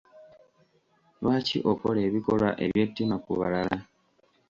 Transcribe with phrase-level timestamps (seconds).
[1.21, 3.77] Lwaki okola ebikolwa eby'ettima ku balala?